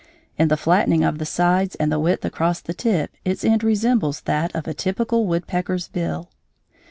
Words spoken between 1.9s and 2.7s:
the width across